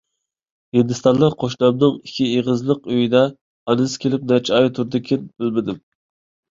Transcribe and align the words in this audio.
ھىندىستانلىق 0.77 1.35
قوشنامنىڭ 1.43 1.99
ئىككى 1.99 2.31
ئېغىزلىق 2.31 2.91
ئۆيىدە 2.95 3.23
ئانىسى 3.35 4.05
كېلىپ 4.09 4.27
نەچچە 4.35 4.59
ئاي 4.61 4.75
تۇردىكىن، 4.81 5.31
بىلمىدىم. 5.41 5.85